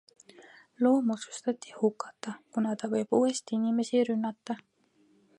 [0.83, 4.57] Loom otsustati hukata, kuna ta võib uuesti inimesi rünnata.